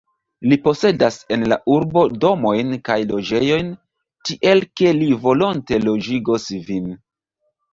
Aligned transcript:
Li 0.51 0.55
posedas 0.61 1.17
en 1.35 1.43
la 1.51 1.57
urbo 1.73 2.05
domojn 2.23 2.71
kaj 2.89 2.97
loĝejojn, 3.11 3.69
tiel 4.31 4.65
ke 4.81 4.95
li 5.03 5.11
volonte 5.27 5.81
loĝigos 5.85 6.49
vin. 6.71 6.91